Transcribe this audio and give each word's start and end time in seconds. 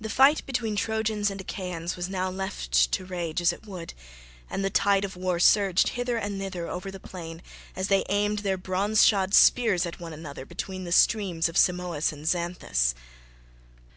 The 0.00 0.08
fight 0.08 0.46
between 0.46 0.76
Trojans 0.76 1.28
and 1.28 1.40
Achaeans 1.40 1.96
was 1.96 2.08
now 2.08 2.30
left 2.30 2.92
to 2.92 3.04
rage 3.04 3.40
as 3.40 3.52
it 3.52 3.66
would, 3.66 3.92
and 4.48 4.64
the 4.64 4.70
tide 4.70 5.04
of 5.04 5.16
war 5.16 5.40
surged 5.40 5.88
hither 5.98 6.16
and 6.16 6.38
thither 6.40 6.68
over 6.68 6.92
the 6.92 7.00
plain 7.00 7.42
as 7.74 7.88
they 7.88 8.04
aimed 8.08 8.38
their 8.46 8.56
bronze 8.56 9.04
shod 9.04 9.34
spears 9.34 9.84
at 9.84 9.98
one 9.98 10.12
another 10.12 10.46
between 10.46 10.84
the 10.84 10.92
streams 10.92 11.48
of 11.48 11.56
Simois 11.58 12.12
and 12.12 12.24
Xanthus. 12.28 12.94